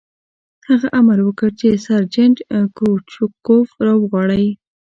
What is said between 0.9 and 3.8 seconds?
امر وکړ چې سرجنټ کروچکوف